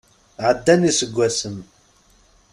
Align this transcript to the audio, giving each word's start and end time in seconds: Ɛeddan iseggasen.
Ɛeddan 0.45 0.87
iseggasen. 0.89 1.57